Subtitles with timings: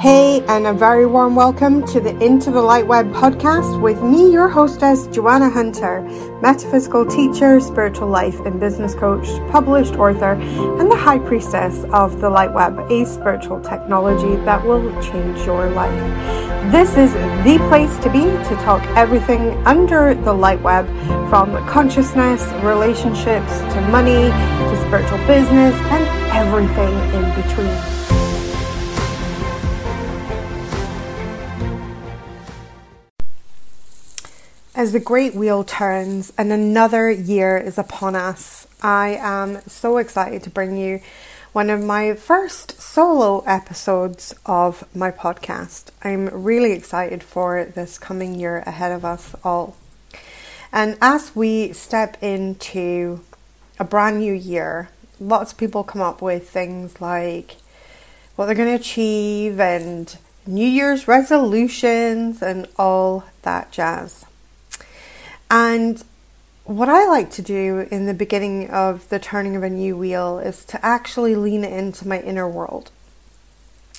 [0.00, 4.30] Hey, and a very warm welcome to the Into the Light Web podcast with me,
[4.30, 6.02] your hostess, Joanna Hunter,
[6.40, 10.34] metaphysical teacher, spiritual life and business coach, published author,
[10.78, 15.68] and the high priestess of the Light Web, a spiritual technology that will change your
[15.70, 16.70] life.
[16.70, 17.12] This is
[17.42, 20.86] the place to be to talk everything under the light web
[21.28, 26.06] from consciousness, relationships to money to spiritual business and
[26.36, 27.97] everything in between.
[34.78, 40.44] As the great wheel turns and another year is upon us, I am so excited
[40.44, 41.00] to bring you
[41.52, 45.86] one of my first solo episodes of my podcast.
[46.04, 49.74] I'm really excited for this coming year ahead of us all.
[50.70, 53.24] And as we step into
[53.80, 57.56] a brand new year, lots of people come up with things like
[58.36, 64.24] what they're going to achieve and New Year's resolutions and all that jazz.
[65.50, 66.02] And
[66.64, 70.38] what I like to do in the beginning of the turning of a new wheel
[70.38, 72.90] is to actually lean into my inner world.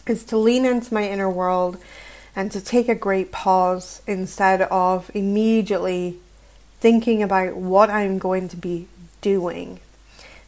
[0.05, 1.77] Is to lean into my inner world
[2.35, 6.19] and to take a great pause instead of immediately
[6.79, 8.87] thinking about what I'm going to be
[9.21, 9.79] doing.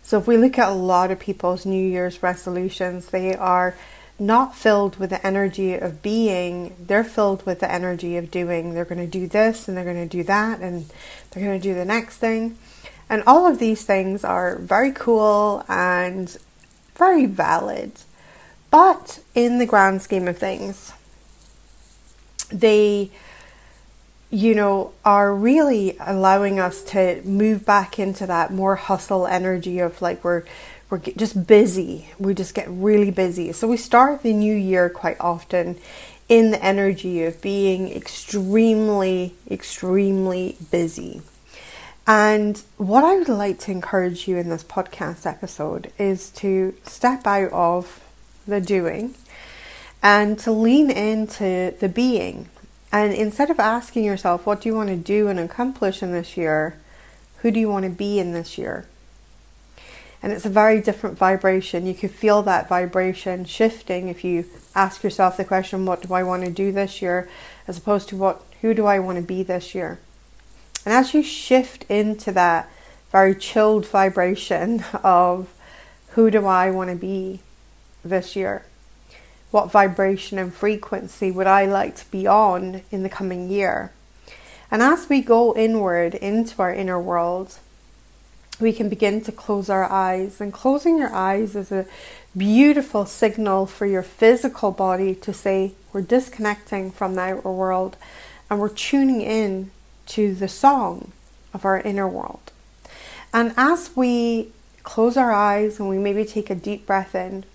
[0.04, 3.76] So, if we look at a lot of people's New Year's resolutions, they are
[4.22, 8.74] not filled with the energy of being, they're filled with the energy of doing.
[8.74, 10.86] They're going to do this and they're going to do that and
[11.32, 12.58] they're going to do the next thing.
[13.10, 16.38] And all of these things are very cool and
[16.96, 17.94] very valid.
[18.70, 20.94] But in the grand scheme of things,
[22.50, 23.10] they,
[24.30, 30.00] you know, are really allowing us to move back into that more hustle energy of
[30.02, 30.44] like we're
[30.92, 32.10] we're just busy.
[32.20, 33.54] We just get really busy.
[33.54, 35.78] So we start the new year quite often
[36.28, 41.22] in the energy of being extremely, extremely busy.
[42.06, 47.26] And what I would like to encourage you in this podcast episode is to step
[47.26, 48.02] out of
[48.46, 49.16] the doing
[50.04, 52.50] and to lean into the being.
[52.92, 56.36] And instead of asking yourself, what do you want to do and accomplish in this
[56.36, 56.76] year?
[57.38, 58.88] Who do you want to be in this year?
[60.24, 61.86] And it's a very different vibration.
[61.86, 64.46] You can feel that vibration shifting if you
[64.76, 67.28] ask yourself the question, what do I want to do this year,
[67.68, 70.00] as opposed to what who do I want to be this year?
[70.86, 72.70] And as you shift into that
[73.12, 75.50] very chilled vibration of
[76.10, 77.40] who do I want to be
[78.04, 78.66] this year?
[79.50, 83.92] What vibration and frequency would I like to be on in the coming year?
[84.70, 87.60] And as we go inward into our inner world,
[88.62, 90.40] we can begin to close our eyes.
[90.40, 91.86] And closing your eyes is a
[92.38, 97.98] beautiful signal for your physical body to say we're disconnecting from the outer world
[98.50, 99.72] and we're tuning in
[100.08, 101.12] to the song
[101.54, 102.52] of our inner world.
[103.34, 104.52] And as we
[104.84, 107.46] close our eyes and we maybe take a deep breath in,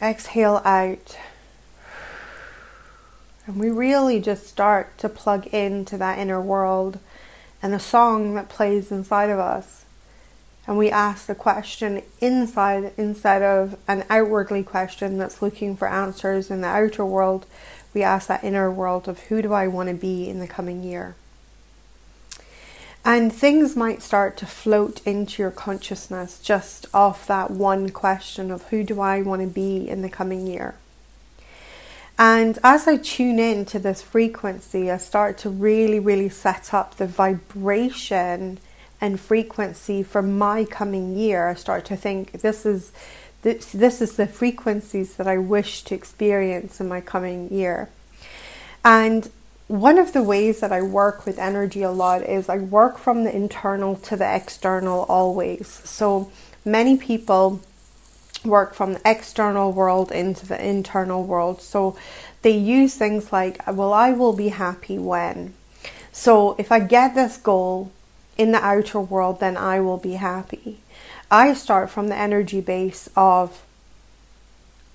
[0.00, 1.16] exhale out,
[3.46, 6.98] and we really just start to plug into that inner world
[7.64, 9.86] and a song that plays inside of us.
[10.66, 16.50] And we ask the question inside instead of an outwardly question that's looking for answers
[16.50, 17.46] in the outer world.
[17.94, 20.82] We ask that inner world of who do I want to be in the coming
[20.82, 21.16] year?
[23.02, 28.64] And things might start to float into your consciousness just off that one question of
[28.64, 30.74] who do I want to be in the coming year?
[32.18, 36.96] And as I tune in to this frequency, I start to really, really set up
[36.96, 38.58] the vibration
[39.00, 41.48] and frequency for my coming year.
[41.48, 42.92] I start to think this is
[43.42, 47.90] this, this is the frequencies that I wish to experience in my coming year.
[48.84, 49.30] And
[49.66, 53.24] one of the ways that I work with energy a lot is I work from
[53.24, 55.68] the internal to the external always.
[55.68, 56.30] So
[56.64, 57.60] many people
[58.44, 61.60] work from the external world into the internal world.
[61.60, 61.96] So
[62.42, 65.54] they use things like, well, I will be happy when.
[66.12, 67.90] So if I get this goal
[68.36, 70.80] in the outer world, then I will be happy.
[71.30, 73.62] I start from the energy base of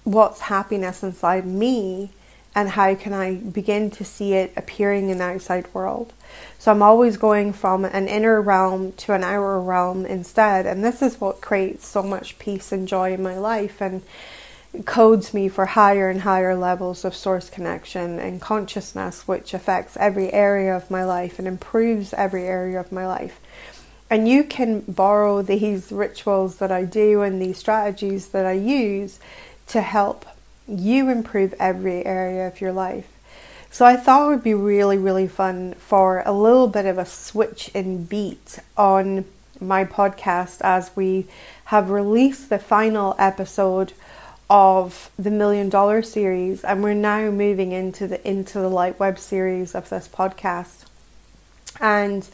[0.03, 2.11] what's happiness inside me
[2.55, 6.13] and how can I begin to see it appearing in the outside world.
[6.57, 11.01] So I'm always going from an inner realm to an outer realm instead, and this
[11.01, 14.01] is what creates so much peace and joy in my life and
[14.85, 20.31] codes me for higher and higher levels of source connection and consciousness, which affects every
[20.31, 23.39] area of my life and improves every area of my life.
[24.11, 29.19] And you can borrow these rituals that I do and these strategies that I use
[29.67, 30.25] to help
[30.69, 33.07] you improve every area of your life.
[33.71, 37.05] So I thought it would be really, really fun for a little bit of a
[37.05, 39.25] switch in beat on
[39.59, 41.27] my podcast as we
[41.65, 43.93] have released the final episode
[44.49, 49.19] of the Million Dollar series, and we're now moving into the into the light web
[49.19, 50.85] series of this podcast.
[51.79, 52.27] And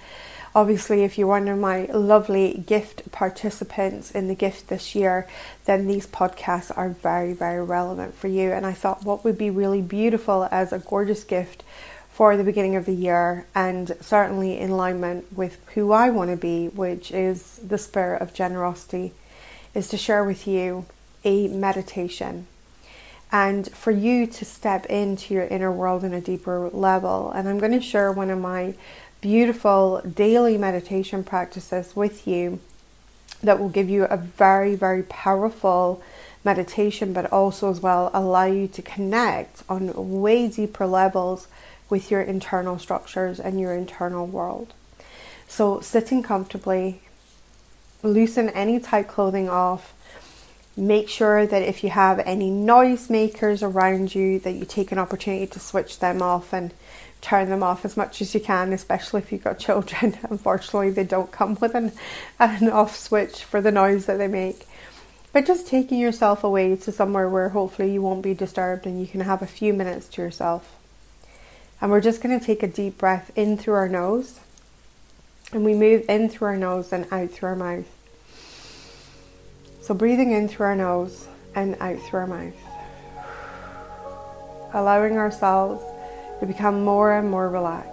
[0.56, 5.28] obviously, if you're one of my lovely gift participants in the gift this year,
[5.66, 8.52] then these podcasts are very, very relevant for you.
[8.52, 11.64] And I thought what would be really beautiful as a gorgeous gift
[12.10, 16.38] for the beginning of the year, and certainly in alignment with who I want to
[16.38, 19.12] be, which is the spirit of generosity,
[19.74, 20.86] is to share with you
[21.26, 22.48] a meditation
[23.34, 27.32] and for you to step into your inner world in a deeper level.
[27.32, 28.76] And I'm going to share one of my
[29.26, 32.60] beautiful daily meditation practices with you
[33.42, 36.00] that will give you a very, very powerful
[36.44, 41.48] meditation, but also as well allow you to connect on way deeper levels
[41.90, 44.72] with your internal structures and your internal world.
[45.48, 47.02] So, sitting comfortably,
[48.04, 49.95] loosen any tight clothing off,
[50.78, 55.00] Make sure that if you have any noise makers around you that you take an
[55.00, 56.74] opportunity to switch them off and
[57.22, 60.18] turn them off as much as you can, especially if you've got children.
[60.30, 61.94] Unfortunately, they don't come with an,
[62.40, 64.68] an off switch for the noise that they make.
[65.34, 69.08] But just taking yourself away to somewhere where hopefully you won't be disturbed and you
[69.08, 70.76] can have a few minutes to yourself.
[71.82, 74.40] And we're just going to take a deep breath in through our nose.
[75.52, 77.95] And we move in through our nose and out through our mouth.
[79.86, 82.56] So, breathing in through our nose and out through our mouth.
[84.74, 85.84] Allowing ourselves
[86.40, 87.92] to become more and more relaxed.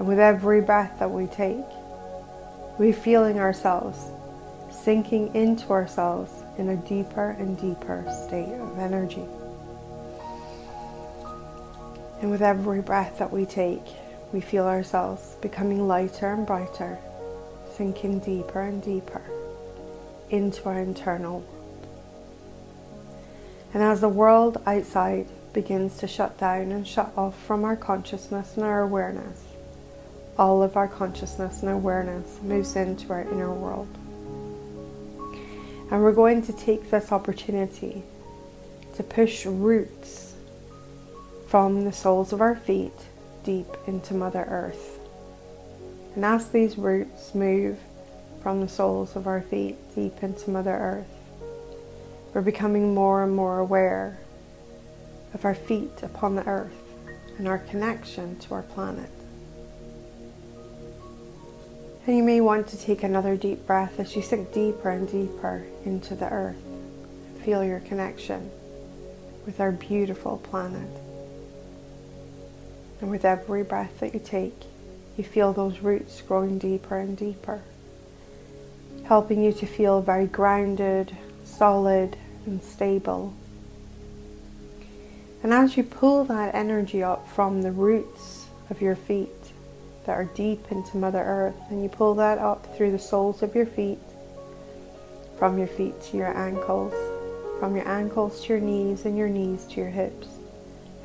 [0.00, 1.64] And with every breath that we take,
[2.76, 4.00] we're feeling ourselves
[4.72, 9.26] sinking into ourselves in a deeper and deeper state of energy.
[12.20, 13.86] And with every breath that we take,
[14.32, 16.98] we feel ourselves becoming lighter and brighter,
[17.76, 19.22] sinking deeper and deeper
[20.30, 21.54] into our internal world.
[23.74, 28.56] And as the world outside begins to shut down and shut off from our consciousness
[28.56, 29.42] and our awareness,
[30.38, 33.88] all of our consciousness and awareness moves into our inner world.
[35.90, 38.02] And we're going to take this opportunity
[38.94, 40.34] to push roots
[41.48, 42.92] from the soles of our feet
[43.42, 44.98] deep into Mother Earth.
[46.14, 47.78] And as these roots move
[48.42, 51.06] from the soles of our feet deep into Mother Earth.
[52.32, 54.18] We're becoming more and more aware
[55.34, 56.72] of our feet upon the earth
[57.36, 59.10] and our connection to our planet.
[62.06, 65.64] And you may want to take another deep breath as you sink deeper and deeper
[65.84, 66.56] into the earth.
[67.44, 68.50] Feel your connection
[69.44, 70.88] with our beautiful planet.
[73.00, 74.64] And with every breath that you take,
[75.16, 77.62] you feel those roots growing deeper and deeper
[79.08, 82.14] helping you to feel very grounded, solid,
[82.44, 83.32] and stable.
[85.42, 89.30] And as you pull that energy up from the roots of your feet
[90.04, 93.54] that are deep into Mother Earth, and you pull that up through the soles of
[93.54, 93.98] your feet,
[95.38, 96.92] from your feet to your ankles,
[97.60, 100.26] from your ankles to your knees, and your knees to your hips,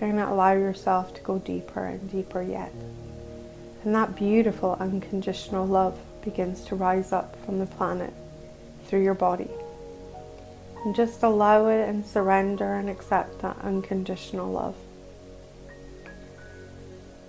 [0.01, 2.73] you're going to allow yourself to go deeper and deeper yet.
[3.85, 8.13] And that beautiful unconditional love begins to rise up from the planet
[8.85, 9.49] through your body.
[10.85, 14.75] And just allow it and surrender and accept that unconditional love.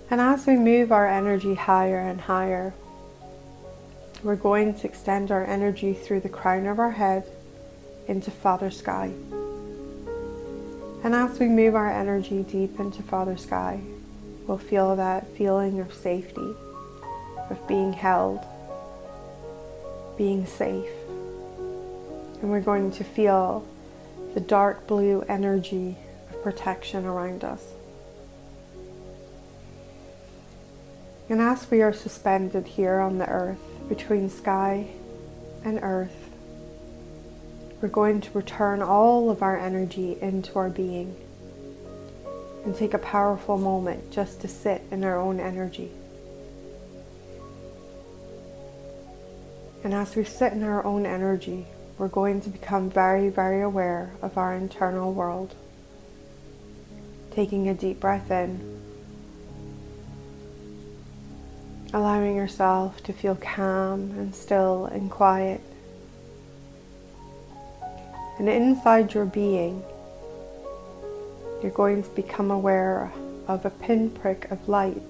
[0.09, 2.73] And as we move our energy higher and higher,
[4.23, 7.27] we're going to extend our energy through the crown of our head
[8.07, 9.11] into Father Sky.
[11.03, 13.79] And as we move our energy deep into Father Sky,
[14.47, 16.55] we'll feel that feeling of safety,
[17.49, 18.45] of being held,
[20.17, 20.89] being safe.
[22.41, 23.65] And we're going to feel
[24.33, 25.97] the dark blue energy
[26.29, 27.63] of protection around us.
[31.29, 34.87] And as we are suspended here on the earth, between sky
[35.63, 36.29] and earth,
[37.81, 41.15] we're going to return all of our energy into our being
[42.63, 45.91] and take a powerful moment just to sit in our own energy.
[49.85, 51.67] And as we sit in our own energy,
[51.99, 55.53] we're going to become very, very aware of our internal world.
[57.29, 58.81] Taking a deep breath in,
[61.93, 65.61] allowing yourself to feel calm and still and quiet.
[68.39, 69.83] And inside your being,
[71.61, 73.11] you're going to become aware
[73.47, 75.03] of a pinprick of light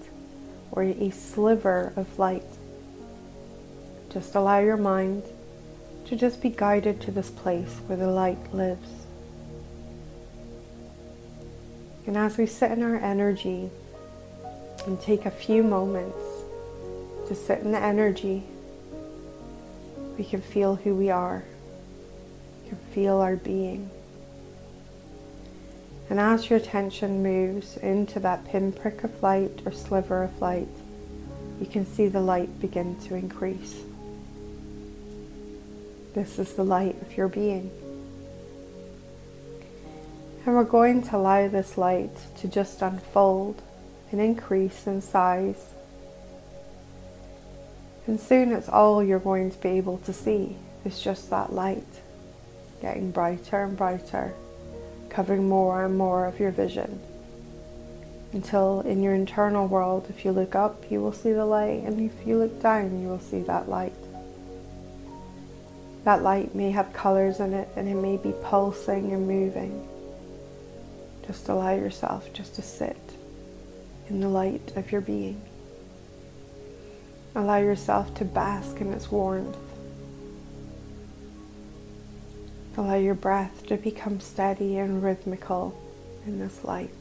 [0.73, 2.43] or a sliver of light.
[4.15, 5.23] Just allow your mind
[6.05, 8.87] to just be guided to this place where the light lives.
[12.07, 13.69] And as we sit in our energy
[14.85, 16.17] and take a few moments
[17.27, 18.43] to sit in the energy,
[20.17, 21.43] we can feel who we are,
[22.63, 23.89] we can feel our being.
[26.09, 30.69] And as your attention moves into that pinprick of light or sliver of light,
[31.59, 33.83] you can see the light begin to increase.
[36.15, 37.69] This is the light of your being.
[40.45, 43.61] And we're going to allow this light to just unfold
[44.11, 45.73] and increase in size.
[48.07, 50.55] And soon it's all you're going to be able to see.
[50.85, 51.83] It's just that light
[52.81, 54.33] getting brighter and brighter
[55.09, 57.01] covering more and more of your vision.
[58.31, 61.99] Until in your internal world, if you look up, you will see the light, and
[61.99, 64.04] if you look down, you will see that light.
[66.05, 69.87] That light may have colors in it and it may be pulsing and moving.
[71.25, 72.97] Just allow yourself just to sit
[74.07, 75.41] in the light of your being.
[77.33, 79.57] Allow yourself to bask in its warmth.
[82.77, 85.75] Allow your breath to become steady and rhythmical
[86.27, 86.91] in this light.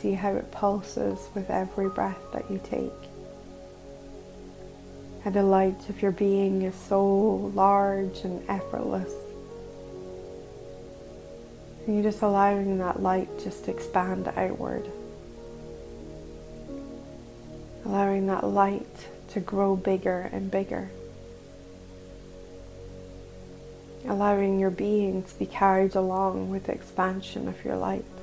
[0.00, 2.92] See how it pulses with every breath that you take.
[5.28, 9.12] And the light of your being is so large and effortless.
[11.84, 14.90] And you're just allowing that light just to expand outward.
[17.84, 18.88] Allowing that light
[19.32, 20.88] to grow bigger and bigger.
[24.06, 28.17] allowing your being to be carried along with the expansion of your light.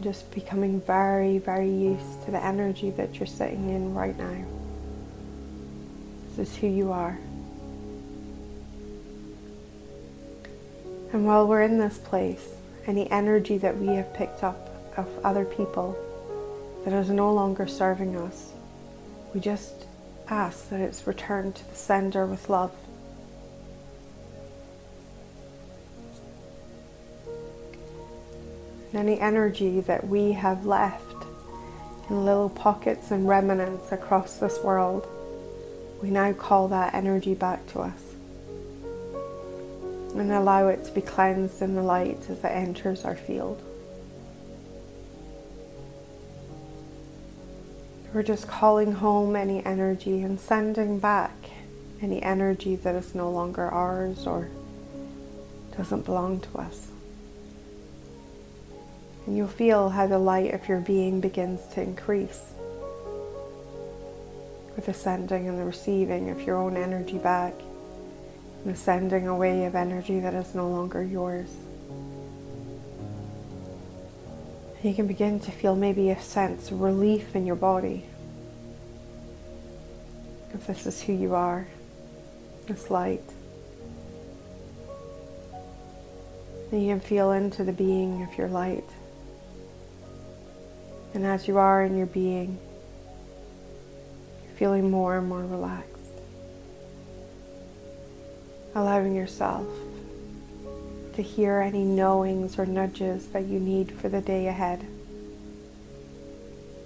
[0.00, 4.44] Just becoming very, very used to the energy that you're sitting in right now.
[6.36, 7.18] This is who you are.
[11.12, 12.48] And while we're in this place,
[12.86, 15.98] any energy that we have picked up of other people
[16.84, 18.52] that is no longer serving us,
[19.34, 19.86] we just
[20.28, 22.72] ask that it's returned to the sender with love.
[28.92, 31.04] And any energy that we have left
[32.08, 35.06] in little pockets and remnants across this world,
[36.02, 38.10] we now call that energy back to us
[40.14, 43.62] and allow it to be cleansed in the light as it enters our field.
[48.12, 51.32] We're just calling home any energy and sending back
[52.02, 54.48] any energy that is no longer ours or
[55.76, 56.89] doesn't belong to us.
[59.30, 62.50] And you'll feel how the light of your being begins to increase
[64.74, 67.54] with the sending and the receiving of your own energy back
[68.64, 71.48] and the sending away of energy that is no longer yours.
[74.82, 78.04] You can begin to feel maybe a sense of relief in your body.
[80.52, 81.68] If this is who you are,
[82.66, 83.22] this light.
[86.72, 88.82] And you can feel into the being of your light.
[91.14, 92.58] And as you are in your being,
[94.44, 95.88] you're feeling more and more relaxed.
[98.74, 99.66] Allowing yourself
[101.14, 104.86] to hear any knowings or nudges that you need for the day ahead.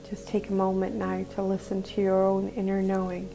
[0.08, 3.28] Just take a moment now to listen to your own inner knowing.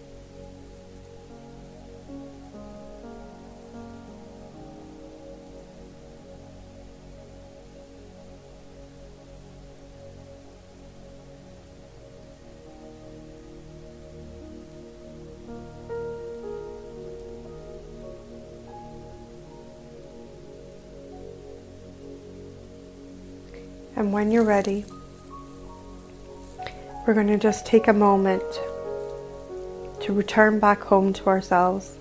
[23.99, 24.85] And when you're ready,
[27.05, 28.41] we're going to just take a moment
[29.99, 31.97] to return back home to ourselves.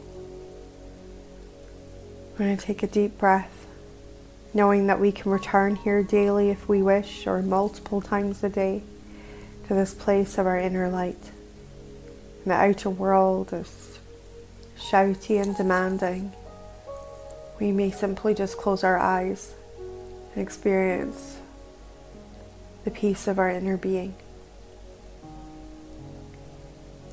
[2.33, 3.67] We're going to take a deep breath,
[4.55, 8.85] knowing that we can return here daily if we wish, or multiple times a day,
[9.67, 11.33] to this place of our inner light.
[12.45, 13.99] And the outer world is
[14.79, 16.33] shouty and demanding.
[17.59, 19.53] We may simply just close our eyes
[20.33, 21.38] and experience
[22.89, 24.15] the peace of our inner being.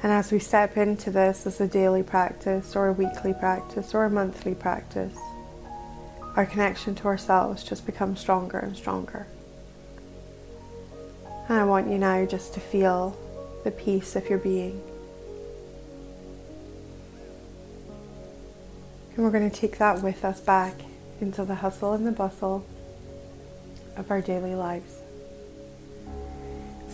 [0.01, 4.05] And as we step into this as a daily practice, or a weekly practice, or
[4.05, 5.17] a monthly practice,
[6.37, 9.27] our connection to ourselves just becomes stronger and stronger.
[11.49, 13.17] And I want you now just to feel
[13.65, 14.81] the peace of your being.
[19.13, 20.75] And we're going to take that with us back
[21.19, 22.65] into the hustle and the bustle
[23.97, 25.01] of our daily lives.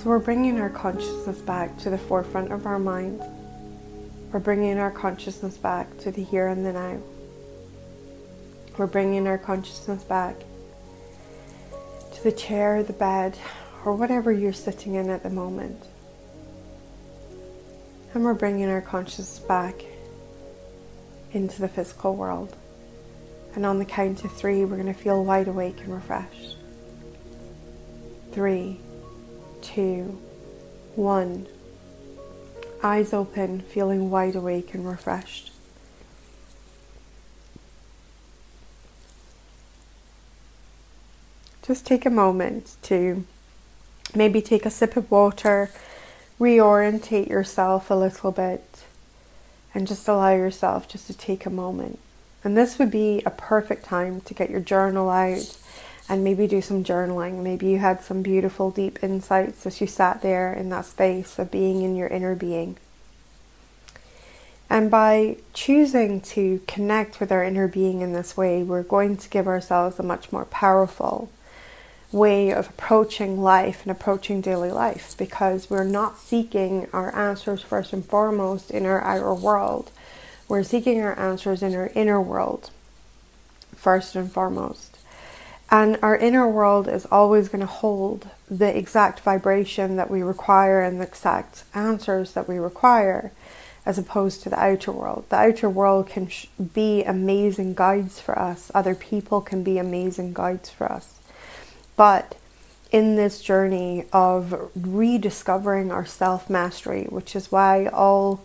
[0.02, 3.22] So we're bringing our consciousness back to the forefront of our mind.
[4.32, 7.00] We're bringing our consciousness back to the here and the now.
[8.80, 10.38] We're bringing our consciousness back
[12.16, 13.38] to the chair, the bed,
[13.86, 15.86] or whatever you're sitting in at the moment.
[18.16, 19.84] And we're bringing our consciousness back
[21.32, 22.56] into the physical world.
[23.54, 26.58] And on the count of three, we're going to feel wide awake and refreshed.
[28.32, 28.80] Three
[29.74, 30.20] two,
[30.96, 31.48] one.
[32.84, 35.52] Eyes open, feeling wide awake and refreshed.
[41.62, 43.24] Just take a moment to
[44.16, 45.70] maybe take a sip of water,
[46.40, 48.84] reorientate yourself a little bit,
[49.74, 52.00] and just allow yourself just to take a moment.
[52.44, 55.56] And this would be a perfect time to get your journal out
[56.12, 57.42] and maybe do some journaling.
[57.42, 61.50] Maybe you had some beautiful, deep insights as you sat there in that space of
[61.50, 62.76] being in your inner being.
[64.70, 69.30] And by choosing to connect with our inner being in this way, we're going to
[69.30, 71.32] give ourselves a much more powerful
[72.12, 77.94] way of approaching life and approaching daily life because we're not seeking our answers first
[77.94, 79.92] and foremost in our outer world.
[80.50, 82.70] We're seeking our answers in our inner world
[83.78, 84.91] first and foremost.
[85.72, 90.82] And our inner world is always going to hold the exact vibration that we require
[90.82, 93.32] and the exact answers that we require,
[93.86, 95.24] as opposed to the outer world.
[95.30, 100.34] The outer world can sh- be amazing guides for us, other people can be amazing
[100.34, 101.20] guides for us.
[101.96, 102.36] But
[102.92, 108.42] in this journey of rediscovering our self mastery, which is why all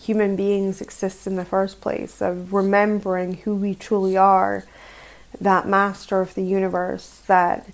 [0.00, 4.64] human beings exist in the first place, of remembering who we truly are
[5.38, 7.68] that master of the universe, that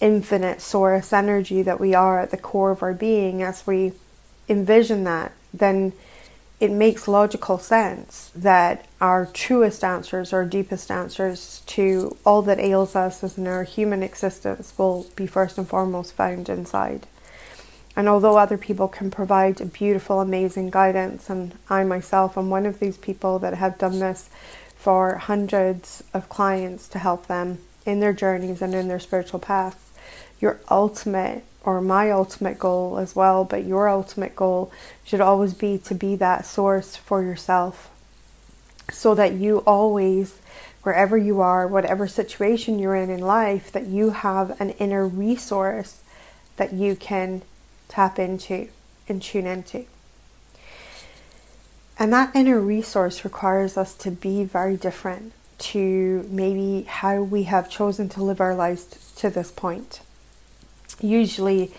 [0.00, 3.92] infinite source energy that we are at the core of our being, as we
[4.48, 5.92] envision that, then
[6.60, 12.96] it makes logical sense that our truest answers, our deepest answers to all that ails
[12.96, 17.06] us as in our human existence will be first and foremost found inside.
[17.94, 22.80] And although other people can provide beautiful, amazing guidance, and I myself am one of
[22.80, 24.28] these people that have done this
[24.88, 29.90] for hundreds of clients to help them in their journeys and in their spiritual paths.
[30.40, 34.72] Your ultimate, or my ultimate goal as well, but your ultimate goal
[35.04, 37.90] should always be to be that source for yourself
[38.90, 40.38] so that you always,
[40.84, 46.00] wherever you are, whatever situation you're in in life, that you have an inner resource
[46.56, 47.42] that you can
[47.88, 48.68] tap into
[49.06, 49.84] and tune into.
[51.98, 57.68] And that inner resource requires us to be very different to maybe how we have
[57.68, 60.00] chosen to live our lives to this point.
[61.00, 61.72] Usually,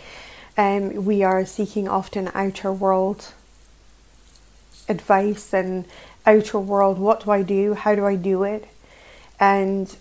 [0.58, 3.32] um, we are seeking often outer world
[4.89, 5.86] advice and
[6.25, 7.75] outer world what do I do?
[7.75, 8.67] How do I do it?
[9.39, 9.95] And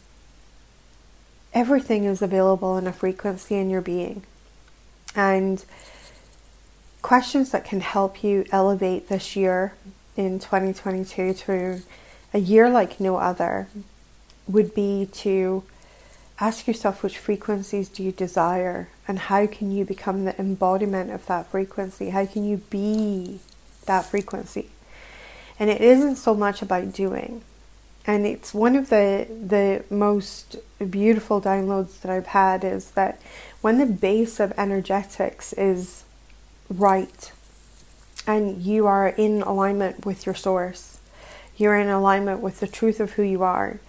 [1.55, 4.25] everything is available in a frequency in your being.
[5.15, 5.65] And
[7.03, 9.75] questions that can help you elevate this year
[10.19, 11.83] in 2022 to
[12.35, 13.69] a year like no other
[14.49, 15.63] would be to
[16.41, 21.25] ask yourself which frequencies do you desire and how can you become the embodiment of
[21.27, 22.11] that frequency?
[22.11, 23.39] How can you be
[23.87, 24.71] that frequency?
[25.59, 27.43] And it isn't so much about doing.
[28.05, 30.57] And it's one of the the most
[30.91, 33.21] beautiful downloads that I've had is that
[33.61, 36.05] when the base of energetics is
[36.71, 37.33] right
[38.29, 41.01] and you are in alignment with your source.
[41.57, 43.81] You're in alignment with the truth of who you are.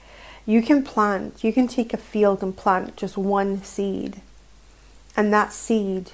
[0.45, 4.21] You can plant, you can take a field and plant just one seed,
[5.15, 6.11] and that seed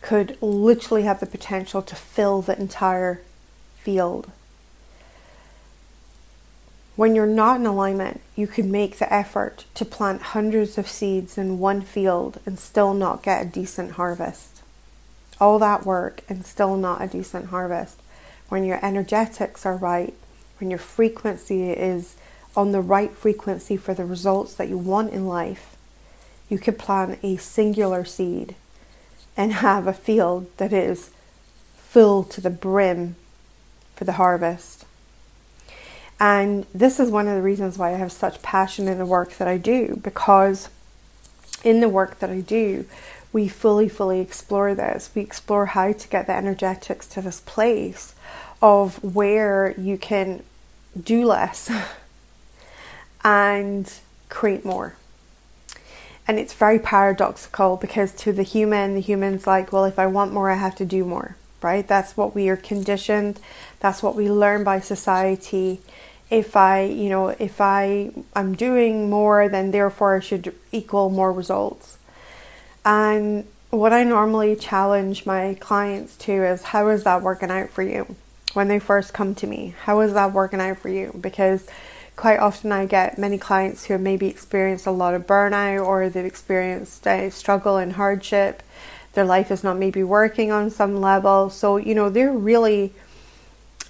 [0.00, 3.20] could literally have the potential to fill the entire
[3.80, 4.30] field.
[6.94, 11.36] When you're not in alignment, you could make the effort to plant hundreds of seeds
[11.36, 14.57] in one field and still not get a decent harvest
[15.40, 18.00] all that work and still not a decent harvest.
[18.48, 20.14] When your energetics are right,
[20.58, 22.16] when your frequency is
[22.56, 25.76] on the right frequency for the results that you want in life,
[26.48, 28.54] you could plant a singular seed
[29.36, 31.10] and have a field that is
[31.76, 33.16] full to the brim
[33.94, 34.84] for the harvest.
[36.20, 39.36] And this is one of the reasons why I have such passion in the work
[39.36, 40.68] that I do, because
[41.64, 42.86] in the work that I do,
[43.32, 45.10] we fully, fully explore this.
[45.14, 48.14] We explore how to get the energetics to this place
[48.62, 50.42] of where you can
[51.00, 51.70] do less
[53.24, 53.92] and
[54.28, 54.96] create more.
[56.26, 60.32] And it's very paradoxical because to the human, the human's like, well, if I want
[60.32, 61.86] more, I have to do more, right?
[61.86, 63.40] That's what we are conditioned.
[63.80, 65.80] That's what we learn by society.
[66.30, 71.32] If I, you know, if I I'm doing more, then therefore I should equal more
[71.32, 71.98] results.
[72.84, 77.82] And what I normally challenge my clients to is how is that working out for
[77.82, 78.16] you
[78.54, 79.74] when they first come to me?
[79.82, 81.18] How is that working out for you?
[81.20, 81.66] Because
[82.16, 86.08] quite often I get many clients who have maybe experienced a lot of burnout or
[86.08, 88.62] they've experienced a struggle and hardship.
[89.12, 91.50] Their life is not maybe working on some level.
[91.50, 92.92] So, you know, they really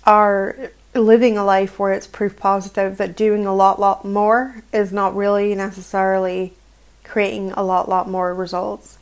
[0.04, 4.92] are living a life where it's proof positive that doing a lot, lot more is
[4.92, 6.54] not really necessarily
[7.04, 8.98] creating a lot, lot more results.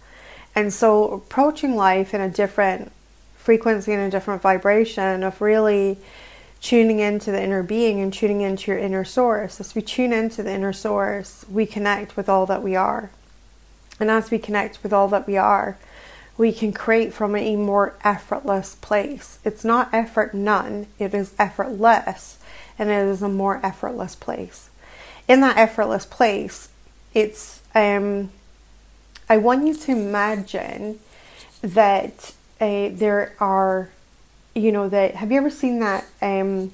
[0.55, 2.93] And so, approaching life in a different
[3.37, 5.99] frequency and a different vibration of really
[6.61, 9.61] tuning into the inner being and tuning into your inner source.
[9.61, 13.11] As we tune into the inner source, we connect with all that we are.
[14.01, 15.79] And as we connect with all that we are,
[16.39, 19.39] we can create from a more effortless place.
[19.45, 22.39] It's not effort none, it is effortless,
[22.79, 24.71] and it is a more effortless place.
[25.29, 26.69] In that effortless place,
[27.15, 28.31] it's um,
[29.29, 31.01] I want you to imagine
[31.63, 33.91] that uh, there are
[34.55, 36.73] you know that have you ever seen that um,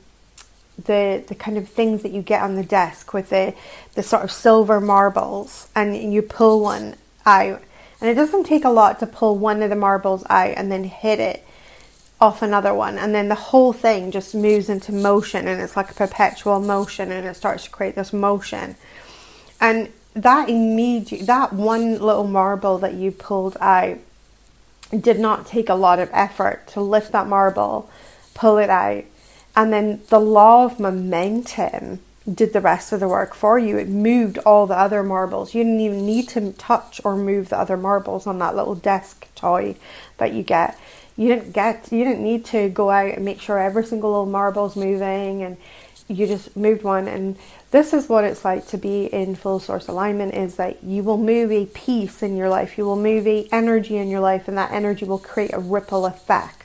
[0.77, 3.55] the the kind of things that you get on the desk with the
[3.95, 7.63] the sort of silver marbles and you pull one out
[8.03, 10.83] and it doesn't take a lot to pull one of the marbles out and then
[10.83, 11.47] hit it
[12.21, 12.99] off another one.
[12.99, 17.13] And then the whole thing just moves into motion and it's like a perpetual motion
[17.13, 18.75] and it starts to create this motion.
[19.61, 23.99] And that immediate that one little marble that you pulled out
[24.91, 27.89] did not take a lot of effort to lift that marble,
[28.35, 29.05] pull it out,
[29.55, 32.01] and then the law of momentum
[32.33, 33.77] did the rest of the work for you.
[33.77, 35.55] It moved all the other marbles.
[35.55, 39.27] You didn't even need to touch or move the other marbles on that little desk
[39.35, 39.77] toy
[40.19, 40.79] that you get.
[41.17, 44.27] You didn't get you didn't need to go out and make sure every single little
[44.27, 45.57] marble's moving and
[46.09, 47.37] you just moved one and
[47.71, 51.19] this is what it's like to be in full source alignment is that you will
[51.19, 54.59] move a piece in your life you will move a energy in your life and
[54.59, 56.62] that energy will create a ripple effect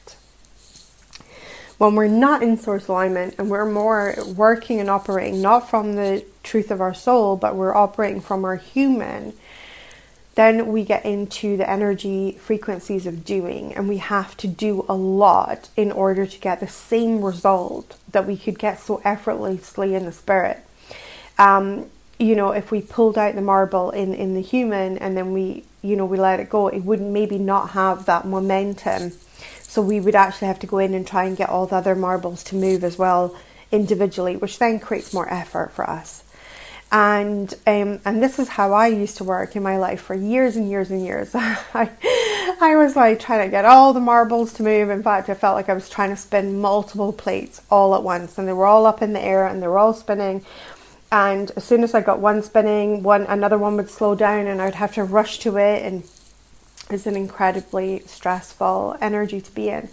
[1.77, 6.23] when we're not in source alignment and we're more working and operating not from the
[6.43, 9.33] truth of our soul but we're operating from our human
[10.37, 14.93] then we get into the energy frequencies of doing, and we have to do a
[14.93, 20.05] lot in order to get the same result that we could get so effortlessly in
[20.05, 20.59] the spirit.
[21.39, 25.33] Um, you know, if we pulled out the marble in, in the human and then
[25.33, 29.13] we, you know, we let it go, it would maybe not have that momentum.
[29.67, 31.95] So we would actually have to go in and try and get all the other
[31.95, 33.35] marbles to move as well
[33.71, 36.23] individually, which then creates more effort for us
[36.91, 40.55] and um, and this is how I used to work in my life for years
[40.55, 41.31] and years and years.
[41.35, 41.89] I
[42.61, 44.89] I was like trying to get all the marbles to move.
[44.89, 48.37] In fact, I felt like I was trying to spin multiple plates all at once,
[48.37, 50.45] and they were all up in the air and they were all spinning.
[51.11, 54.61] And as soon as I got one spinning, one another one would slow down, and
[54.61, 56.03] I'd have to rush to it, and
[56.89, 59.89] it's an incredibly stressful energy to be in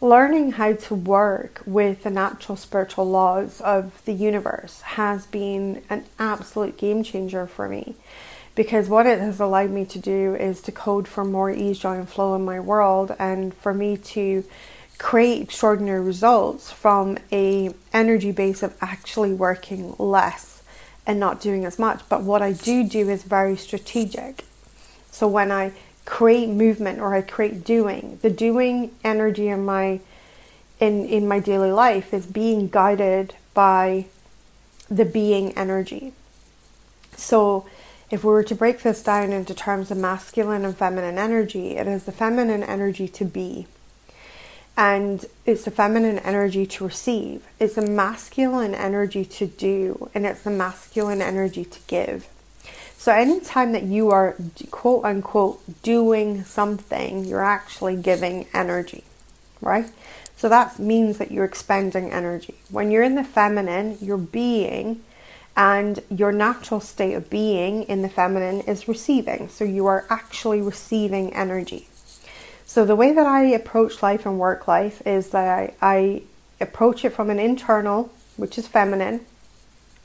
[0.00, 6.04] learning how to work with the natural spiritual laws of the universe has been an
[6.18, 7.94] absolute game changer for me
[8.54, 11.96] because what it has allowed me to do is to code for more ease, joy,
[11.96, 14.44] and flow in my world, and for me to
[14.98, 20.62] create extraordinary results from a energy base of actually working less
[21.06, 22.02] and not doing as much.
[22.08, 24.44] But what I do do is very strategic.
[25.10, 25.72] So when I
[26.10, 28.18] create movement or I create doing.
[28.20, 30.00] The doing energy in my
[30.80, 34.06] in in my daily life is being guided by
[34.90, 36.12] the being energy.
[37.16, 37.64] So
[38.10, 41.86] if we were to break this down into terms of masculine and feminine energy, it
[41.86, 43.68] is the feminine energy to be.
[44.76, 47.46] And it's the feminine energy to receive.
[47.60, 50.10] It's the masculine energy to do.
[50.12, 52.26] And it's the masculine energy to give.
[53.00, 54.36] So, anytime that you are
[54.70, 59.04] quote unquote doing something, you're actually giving energy,
[59.62, 59.90] right?
[60.36, 62.56] So, that means that you're expending energy.
[62.68, 65.02] When you're in the feminine, you're being,
[65.56, 69.48] and your natural state of being in the feminine is receiving.
[69.48, 71.88] So, you are actually receiving energy.
[72.66, 76.22] So, the way that I approach life and work life is that I, I
[76.60, 79.24] approach it from an internal, which is feminine,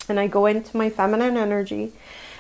[0.07, 1.91] and I go into my feminine energy.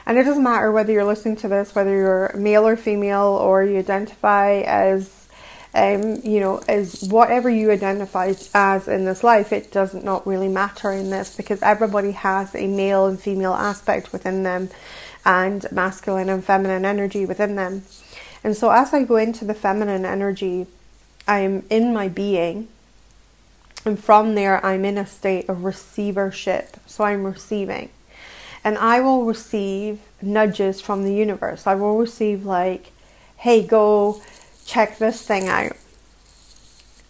[0.05, 3.63] And it doesn't matter whether you're listening to this, whether you're male or female, or
[3.63, 5.27] you identify as,
[5.73, 9.51] um, you know, as whatever you identify as in this life.
[9.51, 14.11] It doesn't not really matter in this because everybody has a male and female aspect
[14.13, 14.69] within them,
[15.25, 17.81] and masculine and feminine energy within them.
[18.43, 20.67] And so as I go into the feminine energy,
[21.27, 22.67] I'm in my being.
[23.83, 26.77] And from there, I'm in a state of receivership.
[26.85, 27.89] So I'm receiving.
[28.65, 31.65] And I will receive nudges from the universe.
[31.65, 32.91] I will receive, like,
[33.37, 34.21] hey, go
[34.65, 35.77] check this thing out.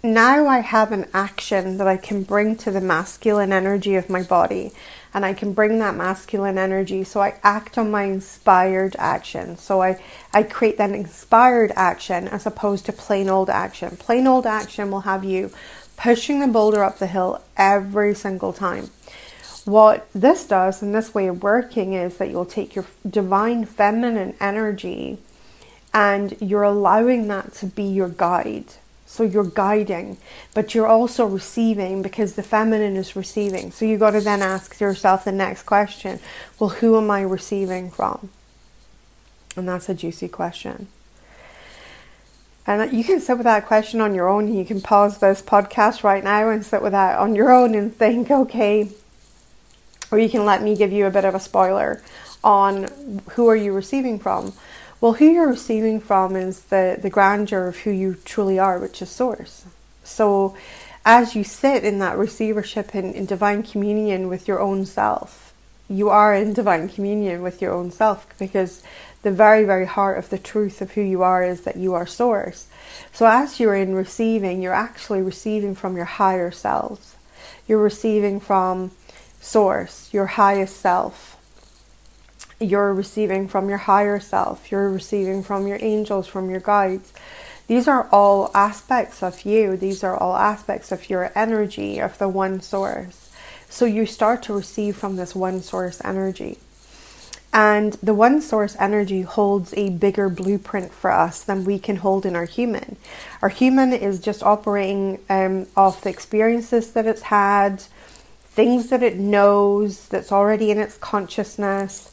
[0.03, 4.21] Now I have an action that I can bring to the masculine energy of my
[4.21, 4.71] body
[5.15, 7.03] and I can bring that masculine energy.
[7.05, 9.57] So I act on my inspired action.
[9.57, 9.99] So I,
[10.31, 13.97] I create that inspired action as opposed to plain old action.
[13.97, 15.51] Plain old action will have you
[15.97, 18.91] pushing the boulder up the hill every single time.
[19.65, 24.35] What this does and this way of working is that you'll take your divine feminine
[24.39, 25.17] energy
[25.93, 28.75] and you're allowing that to be your guide
[29.05, 30.17] so you're guiding,
[30.53, 33.71] but you're also receiving because the feminine is receiving.
[33.71, 36.19] So you got to then ask yourself the next question
[36.59, 38.29] well, who am I receiving from?
[39.55, 40.87] And that's a juicy question.
[42.67, 44.53] And you can sit with that question on your own.
[44.53, 47.95] You can pause this podcast right now and sit with that on your own and
[47.95, 48.89] think, okay,
[50.11, 52.01] or you can let me give you a bit of a spoiler
[52.43, 54.53] on who are you receiving from.
[55.01, 59.01] Well, who you're receiving from is the, the grandeur of who you truly are, which
[59.01, 59.65] is Source.
[60.03, 60.55] So,
[61.03, 65.53] as you sit in that receivership in, in divine communion with your own self,
[65.87, 68.81] you are in divine communion with your own self because
[69.21, 72.07] the very, very heart of the truth of who you are is that you are
[72.07, 72.67] Source.
[73.11, 77.15] So, as you're in receiving, you're actually receiving from your higher selves.
[77.67, 78.91] You're receiving from
[79.45, 81.35] Source, your highest self
[82.59, 87.13] you're receiving from your higher self, you're receiving from your angels, from your guides.
[87.67, 92.29] These are all aspects of you, these are all aspects of your energy, of the
[92.29, 93.31] one source.
[93.69, 96.59] So you start to receive from this one source energy.
[97.51, 102.25] And the one source energy holds a bigger blueprint for us than we can hold
[102.25, 102.97] in our human.
[103.41, 107.83] Our human is just operating um, off the experiences that it's had,
[108.55, 112.11] things that it knows, that's already in its consciousness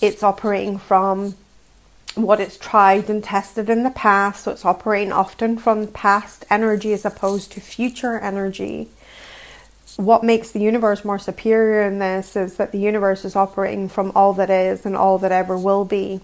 [0.00, 1.34] it's operating from
[2.14, 4.44] what it's tried and tested in the past.
[4.44, 8.88] So it's operating often from past energy as opposed to future energy.
[9.96, 14.12] What makes the universe more superior in this is that the universe is operating from
[14.14, 16.20] all that is and all that ever will be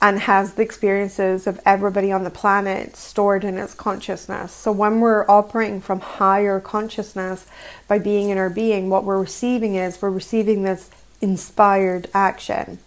[0.00, 4.52] and has the experiences of everybody on the planet stored in its consciousness.
[4.52, 7.46] So when we're operating from higher consciousness
[7.88, 12.78] by being in our being, what we're receiving is we're receiving this inspired action.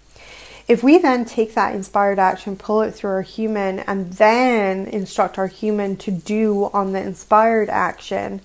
[0.67, 5.39] If we then take that inspired action, pull it through our human, and then instruct
[5.39, 8.41] our human to do on the inspired action,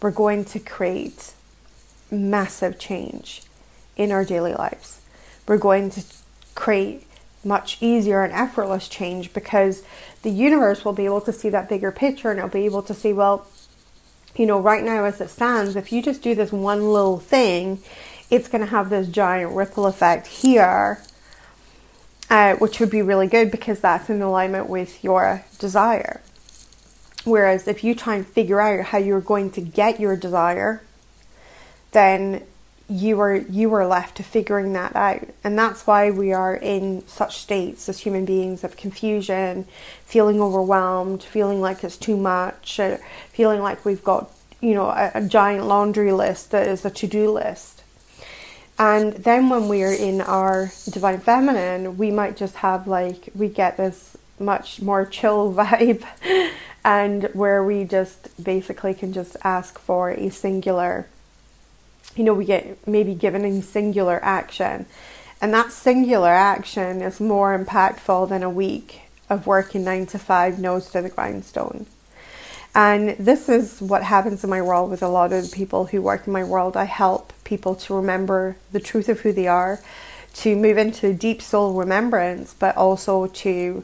[0.00, 1.34] we're going to create
[2.10, 3.42] massive change
[3.94, 5.02] in our daily lives.
[5.46, 6.02] We're going to
[6.54, 7.06] create
[7.44, 9.82] much easier and effortless change because
[10.22, 12.94] the universe will be able to see that bigger picture and it'll be able to
[12.94, 13.46] see, well,
[14.36, 17.80] you know, right now as it stands, if you just do this one little thing,
[18.30, 21.02] it's going to have this giant ripple effect here
[22.30, 26.22] uh, which would be really good because that's in alignment with your desire.
[27.24, 30.82] Whereas if you try and figure out how you're going to get your desire,
[31.90, 32.44] then
[32.90, 35.28] you are you are left to figuring that out.
[35.44, 39.66] And that's why we are in such states as human beings of confusion,
[40.04, 42.98] feeling overwhelmed, feeling like it's too much, uh,
[43.32, 47.30] feeling like we've got, you know, a, a giant laundry list that is a to-do
[47.30, 47.80] list
[48.80, 53.76] and then when we're in our divine feminine, we might just have like, we get
[53.76, 56.02] this much more chill vibe,
[56.84, 61.08] and where we just basically can just ask for a singular,
[62.16, 64.86] you know, we get maybe given a singular action.
[65.40, 70.58] And that singular action is more impactful than a week of working nine to five,
[70.58, 71.86] nose to the grindstone.
[72.74, 76.02] And this is what happens in my world with a lot of the people who
[76.02, 76.76] work in my world.
[76.76, 79.80] I help people to remember the truth of who they are,
[80.34, 83.82] to move into deep soul remembrance, but also to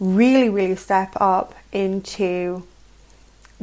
[0.00, 2.66] really, really step up into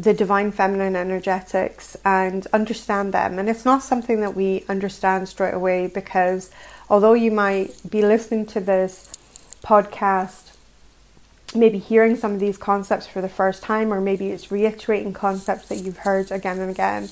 [0.02, 3.38] the divine feminine energetics and understand them.
[3.38, 6.50] And it's not something that we understand straight away because
[6.90, 9.14] although you might be listening to this
[9.64, 10.52] podcast
[11.54, 15.68] maybe hearing some of these concepts for the first time, or maybe it's reiterating concepts
[15.68, 17.10] that you've heard again and again.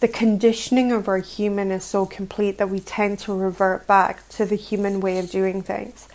[0.00, 4.44] The conditioning of our human is so complete that we tend to revert back to
[4.44, 6.06] the human way of doing things.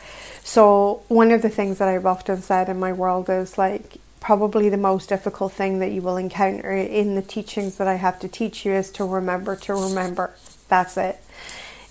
[0.43, 4.67] So, one of the things that I've often said in my world is like, probably
[4.67, 8.27] the most difficult thing that you will encounter in the teachings that I have to
[8.27, 10.31] teach you is to remember to remember.
[10.67, 11.17] That's it.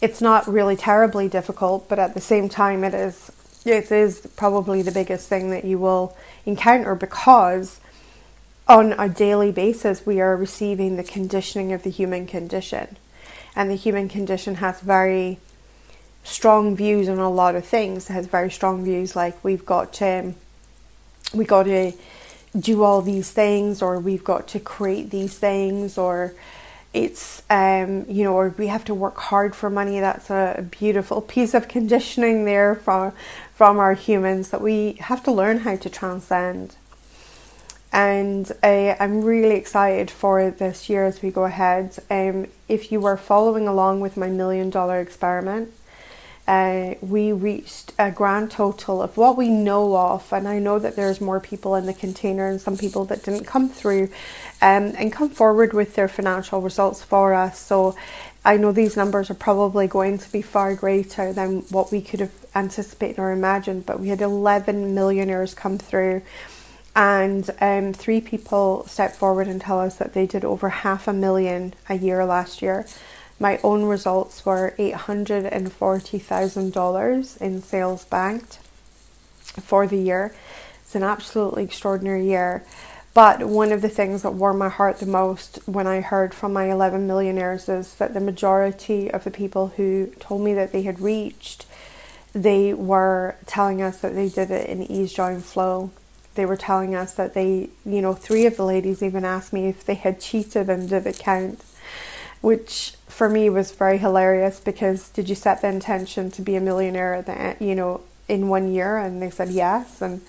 [0.03, 3.33] It's not really terribly difficult, but at the same time, it is
[3.65, 7.81] it is probably the biggest thing that you will encounter because
[8.69, 12.99] on a daily basis we are receiving the conditioning of the human condition
[13.57, 15.39] and the human condition has very
[16.23, 19.93] strong views on a lot of things it has very strong views like we've got
[19.93, 20.35] to
[21.35, 21.93] we got to
[22.59, 26.35] do all these things or we've got to create these things or
[26.95, 31.21] it's um, you know or we have to work hard for money that's a beautiful
[31.21, 33.13] piece of conditioning there from
[33.55, 36.77] from our humans that we have to learn how to transcend
[37.93, 41.97] and uh, I'm really excited for this year as we go ahead.
[42.11, 45.73] Um, if you were following along with my million dollar experiment,
[46.47, 50.95] uh, we reached a grand total of what we know of, and I know that
[50.95, 54.05] there's more people in the container and some people that didn't come through
[54.63, 57.59] um, and come forward with their financial results for us.
[57.59, 57.97] So
[58.45, 62.21] I know these numbers are probably going to be far greater than what we could
[62.21, 66.23] have anticipated or imagined, but we had 11 millionaires come through.
[66.95, 71.13] And um, three people stepped forward and tell us that they did over half a
[71.13, 72.87] million a year last year.
[73.39, 78.59] My own results were $840,000 in sales banked
[79.61, 80.35] for the year.
[80.83, 82.65] It's an absolutely extraordinary year.
[83.13, 86.53] But one of the things that warmed my heart the most when I heard from
[86.53, 90.83] my 11 millionaires is that the majority of the people who told me that they
[90.83, 91.65] had reached,
[92.35, 95.91] they were telling us that they did it in ease, joy, and flow.
[96.35, 99.69] They were telling us that they, you know, three of the ladies even asked me
[99.69, 101.65] if they had cheated and did it count,
[102.47, 106.61] which for me was very hilarious because did you set the intention to be a
[106.61, 108.99] millionaire at the you know in one year?
[108.99, 110.01] And they said yes.
[110.01, 110.21] And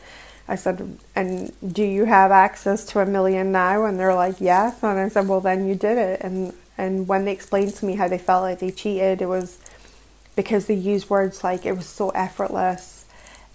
[0.47, 3.85] I said and do you have access to a million now?
[3.85, 4.81] And they're like yes.
[4.81, 6.21] And I said well then you did it.
[6.21, 9.59] And and when they explained to me how they felt like they cheated it was
[10.35, 13.05] because they used words like it was so effortless.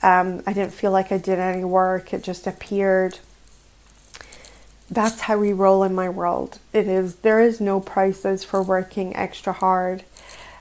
[0.05, 2.15] Um, I didn't feel like I did any work.
[2.15, 3.19] It just appeared
[4.95, 6.59] that's how we roll in my world.
[6.73, 10.05] It is there is no prices for working extra hard.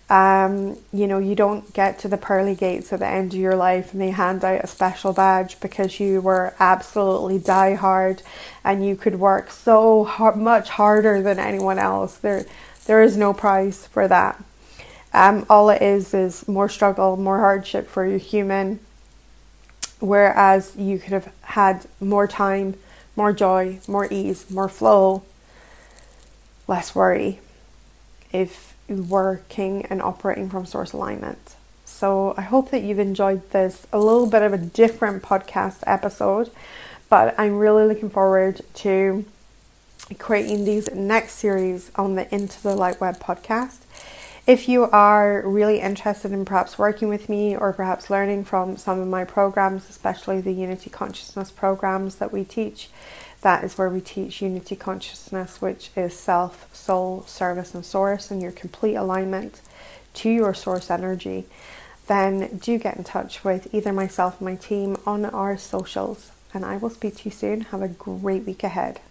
[0.09, 3.55] Um, you know, you don't get to the pearly gates at the end of your
[3.55, 8.21] life and they hand out a special badge because you were absolutely die hard
[8.63, 12.17] and you could work so hard, much harder than anyone else.
[12.17, 12.45] There,
[12.85, 14.43] there is no price for that.
[15.13, 18.81] Um, all it is is more struggle, more hardship for your human.
[19.99, 22.75] Whereas you could have had more time
[23.21, 25.21] more joy, more ease, more flow,
[26.67, 27.39] less worry
[28.33, 31.55] if you're working and operating from source alignment.
[31.85, 36.49] So I hope that you've enjoyed this a little bit of a different podcast episode,
[37.09, 39.23] but I'm really looking forward to
[40.17, 43.81] creating these next series on the Into the Light Web podcast.
[44.47, 48.99] If you are really interested in perhaps working with me or perhaps learning from some
[48.99, 52.89] of my programs, especially the Unity Consciousness programs that we teach,
[53.41, 58.41] that is where we teach Unity Consciousness, which is self, soul, service, and source, and
[58.41, 59.61] your complete alignment
[60.15, 61.45] to your source energy.
[62.07, 66.65] Then do get in touch with either myself or my team on our socials, and
[66.65, 67.61] I will speak to you soon.
[67.61, 69.01] Have a great week ahead.